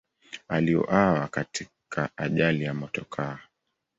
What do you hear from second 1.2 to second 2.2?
katika